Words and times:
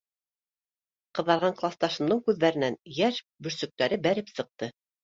—Ҡыҙарған 1.19 1.53
класташымдың 1.61 2.25
күҙҙәренән 2.31 2.81
йәш 2.97 3.25
бөрсөктәре 3.49 4.05
бәреп 4.09 4.39
сыҡты. 4.39 4.75